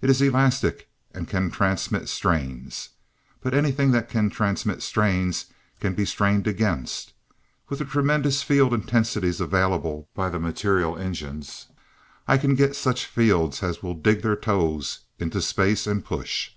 [0.00, 2.90] It is elastic, and can transmit strains.
[3.40, 5.46] But anything that can transmit strains,
[5.80, 7.12] can be strained against.
[7.68, 11.66] With the tremendous field intensities available by the material engines,
[12.28, 16.52] I can get such fields as will 'dig their toes' into space and push.